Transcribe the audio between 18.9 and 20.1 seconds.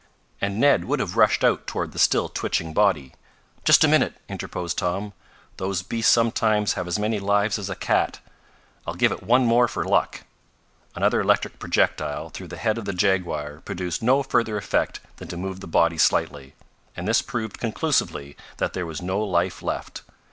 no life left.